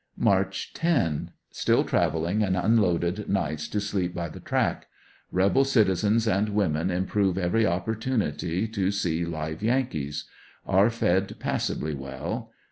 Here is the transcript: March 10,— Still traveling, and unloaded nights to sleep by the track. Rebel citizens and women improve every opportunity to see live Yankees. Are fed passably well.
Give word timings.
March 0.17 0.73
10,— 0.73 1.29
Still 1.51 1.83
traveling, 1.83 2.41
and 2.41 2.57
unloaded 2.57 3.29
nights 3.29 3.67
to 3.67 3.79
sleep 3.79 4.15
by 4.15 4.27
the 4.29 4.39
track. 4.39 4.87
Rebel 5.31 5.63
citizens 5.63 6.27
and 6.27 6.49
women 6.49 6.89
improve 6.89 7.37
every 7.37 7.67
opportunity 7.67 8.67
to 8.69 8.89
see 8.89 9.25
live 9.25 9.61
Yankees. 9.61 10.25
Are 10.65 10.89
fed 10.89 11.35
passably 11.39 11.93
well. 11.93 12.51